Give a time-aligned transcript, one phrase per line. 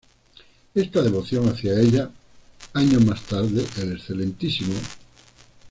[0.73, 2.09] Esta devoción hacia ella,
[2.73, 3.99] años más tarde, el
[4.41, 4.73] Excmo.